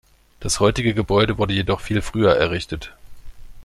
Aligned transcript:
Das 0.39 0.59
heutige 0.59 0.95
Gebäude 0.95 1.37
wurde 1.37 1.53
jedoch 1.53 1.79
viel 1.79 2.01
früher 2.01 2.35
errichtet. 2.35 2.91